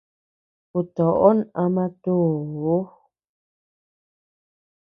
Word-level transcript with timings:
Kutoʼon 0.71 1.37
ama 1.63 1.83
tuu. 2.01 2.79